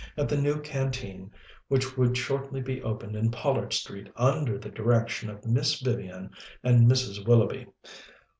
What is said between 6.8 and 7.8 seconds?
Mrs. Willoughby.